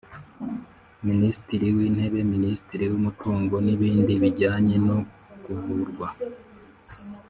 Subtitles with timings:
[1.07, 4.97] Minisitiri w’Intebe Minisitiri w’Umutungo n ibindi bijyanye no
[5.43, 6.07] kuvurwa